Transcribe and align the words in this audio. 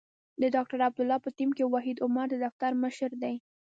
د 0.41 0.43
ډاکټر 0.55 0.79
عبدالله 0.87 1.17
په 1.25 1.29
ټیم 1.37 1.49
کې 1.57 1.71
وحید 1.73 1.97
عمر 2.05 2.25
د 2.31 2.35
دفتر 2.45 2.71
مشر 2.83 3.11
دی. 3.23 3.35